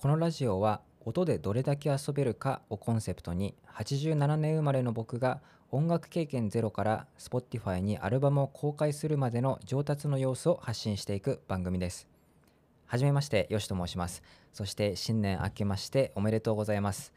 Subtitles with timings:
[0.00, 12.08] このラジオは音でどれだけ遊べるかをコンセプトに87年生まれの僕が音楽経験ゼロから Spotify にアルバムを公開するまでの上達の様子を発信していく番組です。
[12.86, 14.22] はじめまして、よしと申します。
[14.54, 17.12] そして新年明けましておめでとうございます。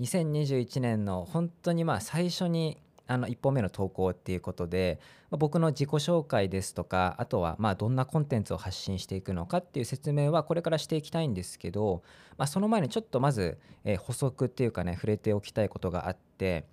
[0.00, 4.98] 2021年の本当にまあ最初にあの1本目の投稿っていうことで、
[5.30, 12.02] まあ、僕の自己紹介ですとかあとはまあどんなコンテンツを発信していくのかっていう説明はこれからしていきたいんですけど、
[12.38, 16.64] まあ、その前にちょっとまず、えー補足っていうかね触れておきたいことがあって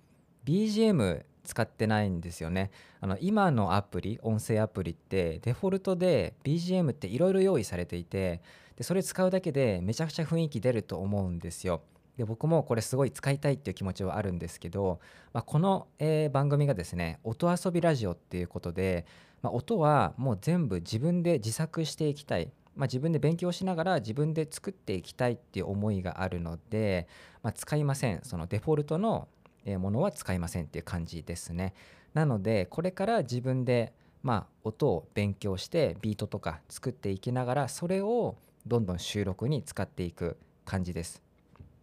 [0.44, 2.70] BGM 使ってないんですよね。
[3.00, 8.42] あの今のアプリ音声アプリってデフォルトで BGM っていろいろ用意されていて
[8.76, 11.82] でそれ使うだけでめちゃくちゃ雰囲気出ると思うんですよ。
[12.16, 15.00] で僕もこれすごい使いたいっていう気持ちはあるんですけど、
[15.32, 19.06] まあ、この、えー番組がですね音遊びラジオっていうことで、
[19.40, 27.08] まあ、音はもう全部自分で自作していきたい、まあ、自分で勉強しながら自分で作っていきたいっていう思いがあるので、
[27.42, 28.20] まあ、使いません。
[28.22, 29.28] そのデフォルトの
[29.66, 31.74] ものは使いませんっていう感じですね。
[32.14, 41.31] なのでこれから自分でまあ音を勉強してビートとか作っていきながらそれをどんどん収録に使っていく感じです。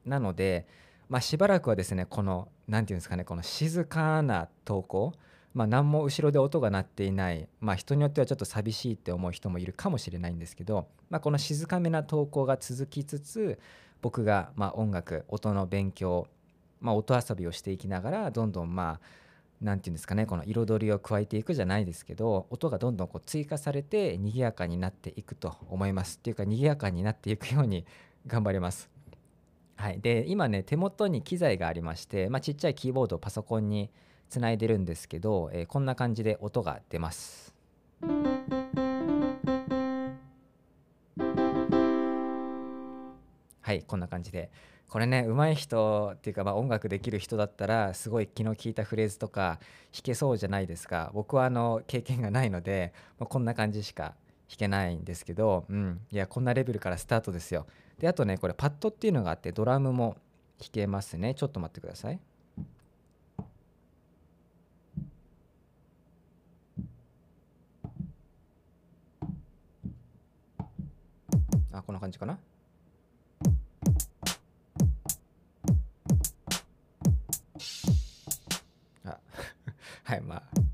[0.10, 0.68] なので、
[1.08, 5.14] まあ、しばらくはですねこの何て言うんですかねこの静かな投稿
[5.54, 13.60] まあ、何も後ろで音が鳴っていない、まあ、人によってはちょっと寂しいって思う人もいるかもしれないんですけど、まあ、この静かめな投稿が続きつつ
[14.02, 16.28] 僕がまあ音楽音の勉強、
[16.80, 19.08] まあ、音遊びをしていきながらどんどんまあ
[19.62, 27.86] 何て言うんですかねこの彩りを加えていくじゃないですけど音がどんどんこう追加されて賑やかになっていくと思いますっていうか賑やかになっていくように
[28.28, 28.90] 頑張ります。
[29.80, 33.90] はい、で今ね手元に機材がありまして、まあ、ちっちゃいキーボードをパソコンに
[34.28, 37.56] つないでるんですけど、えーこんな感じで音が出ます。
[43.62, 44.52] はいこんな感じで。
[44.90, 49.60] これね上手い人っていうか、まあ、音楽できる人だったらすごい気の利いたフレーズとか
[49.94, 51.10] 弾けそうじゃないですか。
[51.14, 54.16] 僕はあの経験がないので、まあ、こんな感じしか
[54.50, 57.66] 弾けないんですけど、うん、いやこんなレベルからスタートですよ。
[58.00, 60.16] であとねこれパッドっていうのがあってドラムも
[60.60, 61.36] 弾けますね。
[61.36, 62.20] ちょっと待ってください。
[71.72, 72.38] あこんな感じかな？
[79.06, 79.18] あ
[80.04, 80.69] はいまあ。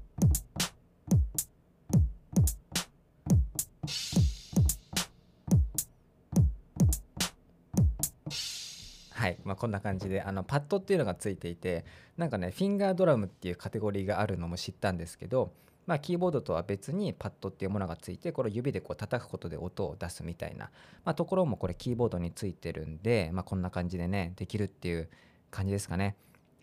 [9.25, 11.83] はい、まあ、こんな感じであのパッドっていうのがついていて
[12.15, 15.51] なんかねフィンガードラムっていうカテゴリーがあるのも知ったんですけど、
[15.87, 20.69] まあ、キーボードとは別にパッドっていうものがついてこれを指でこう叩くことで音を出すみたいな、
[21.05, 25.09] まあ、ところもこれキーボードについてるんで、まあ、こんな感じでねできるっていう
[25.49, 26.15] 感じですかね。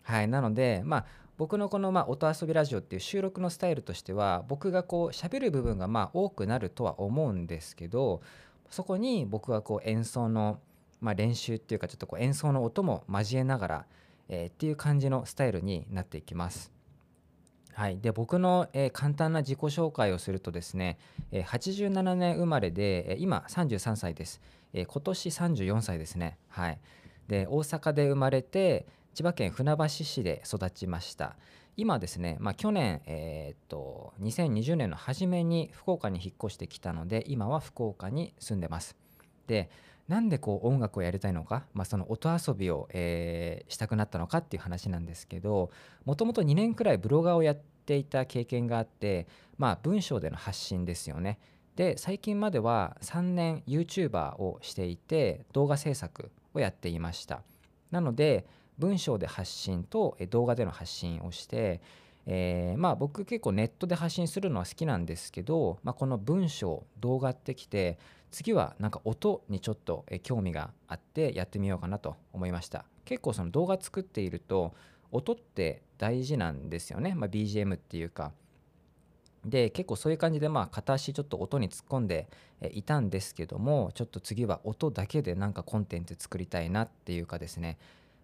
[0.03, 1.05] はい、なので、まあ、
[1.37, 8.21] 僕のこの、ま、音遊びラジオっていう収録のスタイルとしては僕がこう喋る部分がまあ多くなるとは思うんですけど
[8.69, 10.59] そこに僕はこう演奏の、
[11.03, 13.85] まあ、練習っていうかちょっとこう演奏の音も交えながら、
[14.29, 16.71] えーっていう感じのスタイルになっていきます。
[17.73, 20.97] はい、で僕の、えー簡単な自己紹介をするとですね、
[21.31, 26.37] えー87年生まれで、えー今33歳です、え今年34歳ですね。
[26.47, 26.79] はい、
[27.27, 31.35] で大阪で生まれて千葉県船橋市で育ちました。
[31.75, 38.95] 今ですね、まあ、去年、えーっと2020年の初めに福岡に引っ越してきたので今は福岡に住んでます。
[39.47, 39.69] で
[40.07, 45.71] なんでこう音楽をやりたいのか、まあ、その音遊びを、えーしたくなったのかっていう話なんですけど
[46.05, 47.55] もともと2年くらいブロガーをやっ
[47.85, 49.27] ていた経験があって、
[49.57, 51.39] まあ、文章での発信ですよね。
[51.75, 57.41] で最近までは3年 YouTuber をしていて動画制作をやっていました。
[57.89, 58.45] なので
[58.77, 61.81] 文章で発信と動画での発信をして、
[62.25, 67.97] えーまあ僕結構ネットで発信するのは好きなんですけど、まあ、この文章動画ってきて
[68.31, 72.85] 次はなんか音にちょっと興味があってやってみようかなと思いました。
[73.05, 74.73] 結構その動画作っていると
[75.11, 78.31] 音って大事なんですよね、まあ、BGM っていうか。
[79.45, 82.29] で結構そういう感じでまあ片足ちょっと音に突っ込んで
[82.71, 87.77] いたんですけどもちょっと次は音だけでなんかコンテンツ作りたいなっていうかですね。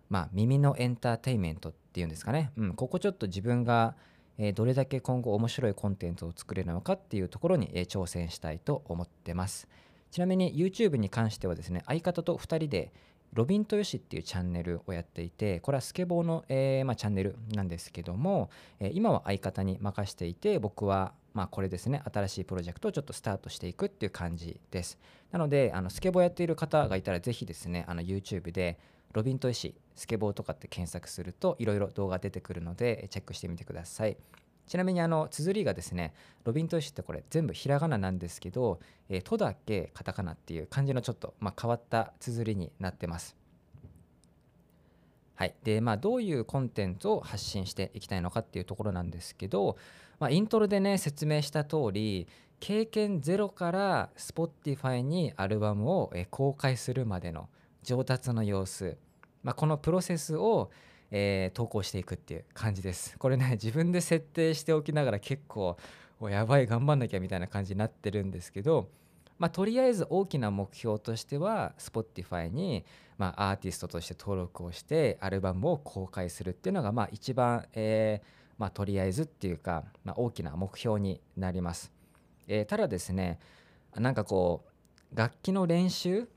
[0.10, 3.96] まあ耳のエンターテインメントっていうんですかね、うん、ここちょっと自分が
[4.38, 9.68] えーどれだけ今後面白いコンテンツを作れるのかっていうところにえー挑戦したいと思ってます。
[10.12, 12.92] ちなみに YouTube に関してはですね相方と2人で
[13.34, 24.98] ロビンとよしっていうチャンネルをやっていてこれはスケボーの、えーまあ、チャンネルなんですけども、え今は相方に任していて僕は、まあ、これですね新しいプロジェクトをちょっとスタートしていくっていう感じです。
[25.32, 28.80] なのであのスケボーやっている方がいたらぜひですねあの YouTube で
[29.14, 34.18] ロビントイシスケボーとかって検索するといろいろ動画出てくるのでチェックしてみてください。
[34.68, 36.14] ちなみにあの綴りがですね
[36.44, 38.80] ロビントイシってこれ全部ひらがななんですけど
[39.10, 43.36] 「えー、と」だけカタカナっていう感じのちょっと、まあ、変わった綴りになってます。
[45.34, 45.56] はい。
[45.64, 49.78] でまあ、どういうコンテンツを発信していきたいのかっていうところなんですけど、
[50.20, 52.28] まあ、イントロでね説明した通り
[52.60, 57.48] 経験ゼロから Spotify にアルバムを公開するまでの
[57.84, 58.98] 上達の様子、
[59.44, 60.72] まあ、このプロセスを、
[61.12, 65.78] えー、投稿していくっていう感じですこれね 自分で設定しておきながら結構
[66.22, 68.90] やばい頑張んなきゃみたいな感じになってるんですけど
[69.40, 72.84] まあ、とりあえず大きな目標としては Spotify に、
[73.18, 78.28] まあ、アーティストとして登録をしてアルバムを公開するっていうのが、まあ、一番、えー
[78.58, 81.94] まあ、とりあえずっていうか、まあ、大きな目標になります。
[82.50, 83.40] えー、ただですね
[83.96, 84.66] なんかこ
[85.14, 86.28] う楽器の練習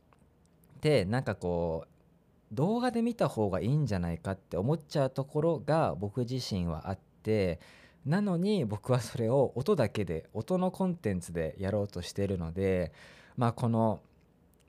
[0.82, 7.60] ってなんかこう動画で見た方がいいんじゃないかって思っちゃうところが僕自身はあって
[8.04, 12.92] なのに僕はそれを音だけで音のコンテンツでやろうとしてるので
[13.36, 14.00] まあこの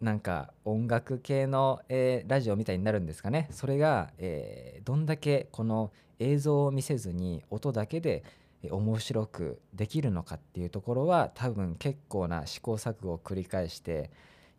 [0.02, 3.48] なんか音楽系の、えー、ラジオみたいになるんですかね。
[3.52, 8.24] それが、えー、どんだけこの映像を見せずに音だけで
[8.70, 14.12] 面白くできるのかっていうところは多分結構な試行錯誤を繰り返して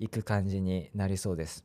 [0.04, 1.64] いく感じになりそうです。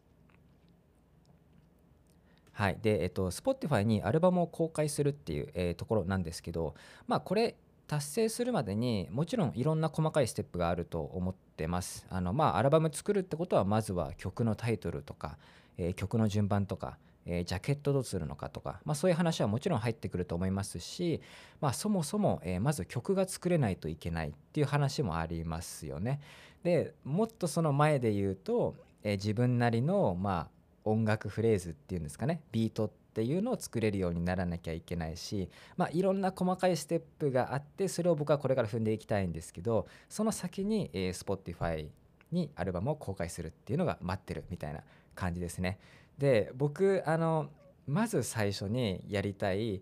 [2.54, 6.76] はいでえっと、Spotify にアルバムを公開するっていう、えー、ところなんですけど、
[7.08, 7.56] まあ、これ
[7.88, 12.06] 達成するまでにもちろんいろんな細かいステップがあると思ってます。
[12.10, 15.38] あのまあ、アルバム作るってことはまずは曲のタイトルとか、
[15.78, 16.98] えー、曲の順番とか、
[17.30, 21.22] えー、ジャケットどうするのかとか、まあ、そういう話はもちろん入ってくると思いますし、
[21.62, 26.20] まあ、そもそも、えー、まず曲が作れないといけないっていう話もありますよね。
[26.64, 41.88] でもっとその前で言うと、え自分なりの、まあ、音楽フレーズっていうんですかねビートっていうのを作れるようにならなきゃいけないし、まあ、いろんな細かいステップがあってそれを僕はこれから踏んでいきたいんですけどその先に、えー、Spotify
[42.32, 44.82] にアルバムを公開するっていうのが待ってるみたいな
[45.16, 45.80] 感じですね。
[46.20, 47.50] で僕あの
[47.88, 49.82] まず最初にやりたい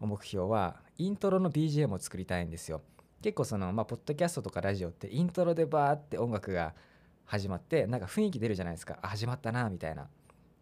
[0.00, 2.82] 目標はイントロの BGM を作りたいんですよ。
[3.22, 6.74] 結構そのまあポッドキャストとかラジオってイントロでバーって音楽が
[7.24, 8.98] 始まってなんか雰囲気出るじゃないですか。
[9.00, 10.08] あ始まったなみたいな。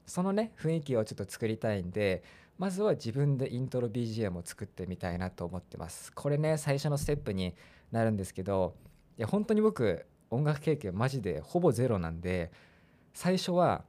[0.06, 2.22] そのね雰囲気をちょっと作りたいんで
[2.58, 6.12] まずは自分でイントロ BGM を作ってみたいなと思ってます。
[6.12, 7.54] これね最初のステップに
[7.90, 8.74] なるんですけど
[9.16, 12.52] いや本当に僕音楽経験マジでほぼゼロなんで
[13.14, 13.84] 最初は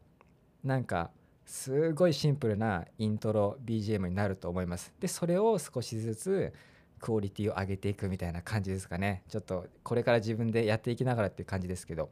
[0.64, 1.12] なんか
[1.46, 4.94] すごいシンプルなイントロ BGM になると思います。
[5.00, 6.54] でそれを少しずつ
[7.00, 9.24] クオリティを上げていくみたいな感じですかね。
[9.30, 12.10] ちょっとこれから自分でやっていきながらっていう感じですけど。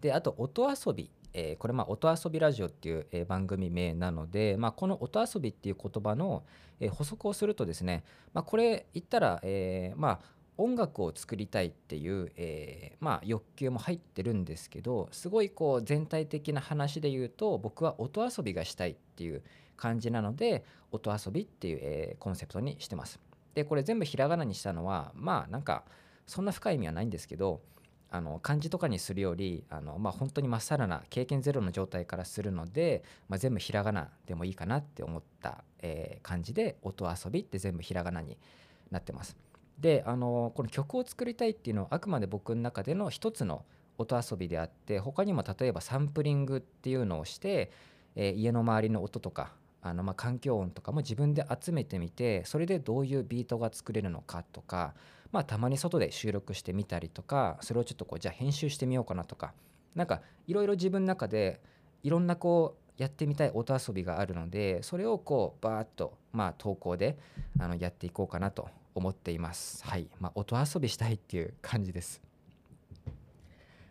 [0.00, 1.10] であと音遊び。
[1.32, 6.42] えー、これまあ音遊びラジオっていう、え、番組名なので、まあ、この音遊びっていう言葉の、
[6.80, 8.02] え、補足をするとですね、
[8.32, 10.20] まあ、これ言ったら、えまあ
[10.60, 19.42] 音楽を作りたいっていう、えまあ、欲求も入ってるんですけどすごいこう全体的な話で言うと僕は音遊びがしたいっていう
[19.78, 23.18] 感じなので音遊びっていう、えコンセプトにしてます。
[23.54, 25.84] でこれ全部ひらがなにしたのはまあなんか
[26.26, 27.62] そんな深い意味はないんですけど
[28.10, 38.36] あの漢字とかにするよりあの、まあ、本当にまっさらな経験ゼロの状態からするので、まあ、全部ひらがなでもいいかなって思った、えー、感じで音遊びって全部ひらがなに
[38.90, 39.36] なってます。
[39.80, 43.64] であのこの曲を作りたいっていうのはあくまで僕の中での一つの
[43.98, 47.70] 音遊びであって他にも例えばサンプリングっていうのをして、
[48.16, 54.94] えー、家の周りの音とかあのま環境音とかも自分で集めてみてそれでどういうビートが作れるのかとか
[55.32, 59.52] まあ、たまに外で収録してみたりとかそれをちょっとこうじゃあ編集してみようかなとか
[59.94, 61.60] なんかいろいろ自分の中で
[62.02, 67.16] いろんなこうやってみたい音遊びがあるのでそれをこうバーッとまあ投稿で
[67.58, 69.84] あのやっていこうかなと思っています。
[69.84, 72.20] はい、まあ、音遊びしたいっていう感じです。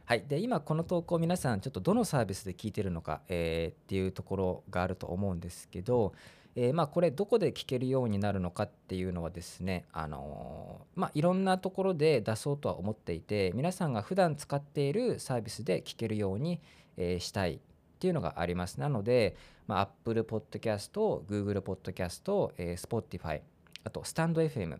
[0.09, 6.13] はい、で今この投稿皆さんちょっとどのサービスで聞いてるのか、えー、っていうところがあると思うんですけど、
[6.55, 16.59] えー、まあこれどこで聞けるようになるのかっていうのはですね、あのー、まあ、いろんなところで出そうとは思っていて皆さんが普段使っているサービスで聞けるように、
[16.97, 17.59] え、したいっ
[17.99, 19.35] ていうのがありますなので、
[19.67, 20.91] まあ、Apple Podcast、
[21.27, 23.41] Google Podcast、え、Spotify
[23.83, 24.79] あとスタンド FM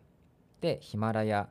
[0.60, 1.48] でヒマラヤ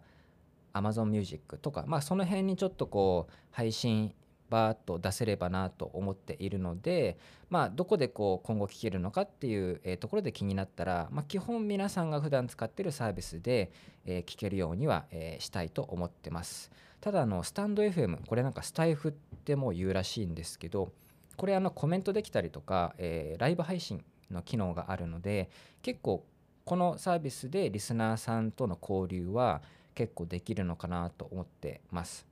[0.73, 4.13] Amazon Music とか、まあ、その辺にちょっとこう配信
[4.49, 7.17] バーッと出せればなと思っているので、
[7.49, 13.71] まあ、どこでこう今後聞けるのかっていう、ところで気になったら、まあ、基本皆さんが普段使ってるサービスで、
[14.05, 15.05] え聞けるようには、
[15.37, 16.71] したいと思ってます。
[17.01, 20.91] ただあのスタンド FM これなんかスタイフってもう言うらしいんですけど
[21.37, 25.49] これあのコメントできたりとか、えー、ライブ配信の機能があるので
[25.81, 26.25] 結構
[26.69, 29.63] このサービスでリスナーさんとの交流は
[29.95, 32.27] 結構できるのかなと思ってます。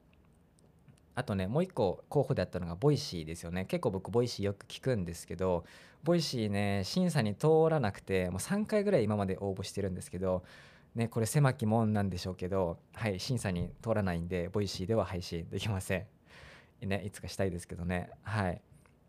[1.15, 3.65] あとねもう一個候補であったのが Voicy ですよね。
[3.65, 5.65] 結構僕 Voicy よく聞くんですけど
[6.03, 10.43] Voicy ね審査に通らなくてもう3回ぐらい今まで応募してるんですけど
[10.93, 16.05] ねこれ狭き門なんでしょうけどはい審査に通らないんで Voicy では配信できません。
[16.87, 18.11] ねいつかしたいですけどね。
[18.21, 18.61] はい。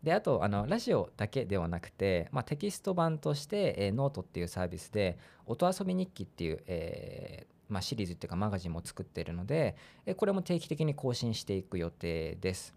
[0.03, 9.75] であとあのラジオだけではなくて、まあ、テキスト版として、えー、ノートっていうサービスで音遊び日記っていう、えーまあ、シリーズっていうかマガジンも作ってるので、
[10.05, 12.75] えー、これも定期的に更新していく予定です。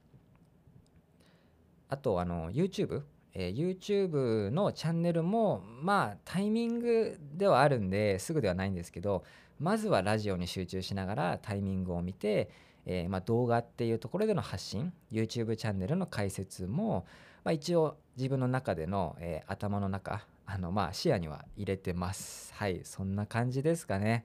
[1.88, 3.02] あとあの YouTube
[3.34, 9.24] えー、YouTube のチャンネルもまあタイミングではあるんですぐではないんですけど
[9.58, 12.50] まずはラジオに集中しながらタイミングを見て、
[12.86, 17.06] えー、ま、動画っていうところでの発信 YouTube チャンネルの解説も、
[17.44, 22.52] まあ、一応自分の中での、えー、頭の中あのまあ視野には入れてます。
[22.54, 24.24] はいそんな感じですかね。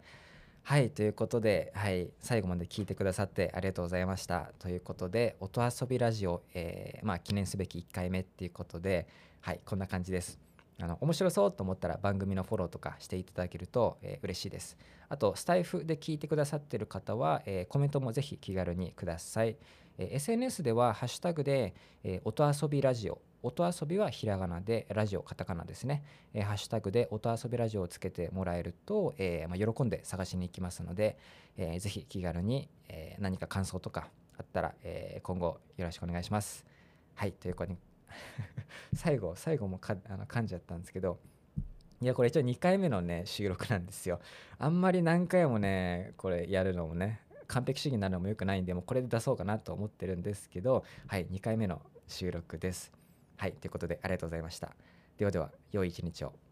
[0.64, 4.52] はいということで、はい、最後まで聞いてくださってありがとうございました。
[4.60, 9.08] ということで音遊びラジオ、えー、まあ、記念すべき1回目っていうことで
[9.40, 10.47] はいこんな感じです。
[10.80, 14.78] あの面白そうと思ったら番組のフォローとかしていただけると、えー、嬉しいです。
[15.10, 19.58] あと、スタイフで聞いてくださっている方は、えー、コメントもぜひ気軽にください。
[19.98, 26.04] えー、SNS ではハッシュタグで、え音遊びラジオ、音遊びはひらがなで、ラジオカタカナですね。
[26.34, 31.18] えハッシュタグで音遊びラジオをつけてもらえると、えまあ、喜んで探しに行きますので、
[31.58, 36.66] えー、ぜひ気軽に、え何か感想とかあったら、え今後よろしくお願いします。
[37.16, 37.78] はい、ということで
[38.94, 41.20] 最後最後もかあの噛んじゃったんですけど
[42.02, 44.20] いやこれ一応2回目のね収録なんですよ。
[44.60, 52.92] あんまり何回もねこれやるのもね完璧主義になるのもよくないんでもうこれで出そうかなと思ってるんですけどはい2回目の収録です。
[53.38, 54.76] はいということでありがとうございました。
[55.18, 56.47] ではでは良い一日を。